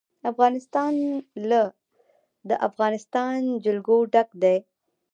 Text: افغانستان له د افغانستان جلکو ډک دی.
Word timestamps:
افغانستان 0.31 0.93
له 1.49 1.61
د 2.49 2.51
افغانستان 2.69 3.37
جلکو 3.63 3.97
ډک 4.13 4.29
دی. 4.43 4.57